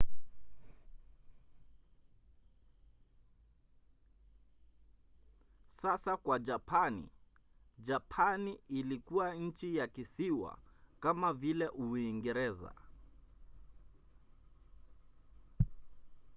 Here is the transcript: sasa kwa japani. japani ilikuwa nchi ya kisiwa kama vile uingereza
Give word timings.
sasa 5.81 6.17
kwa 6.17 6.39
japani. 6.39 7.09
japani 7.79 8.59
ilikuwa 8.69 9.35
nchi 9.35 9.75
ya 9.75 9.87
kisiwa 9.87 10.57
kama 10.99 11.33
vile 11.33 11.67
uingereza 11.67 12.73